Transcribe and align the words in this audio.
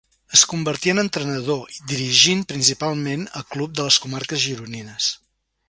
Es 0.35 0.41
convertí 0.51 0.93
en 0.93 1.01
entrenador, 1.01 1.75
dirigint 1.91 2.41
principalment 2.53 3.29
a 3.41 3.45
club 3.57 3.77
de 3.81 3.87
les 3.89 4.01
comarques 4.07 4.45
gironines. 4.49 5.13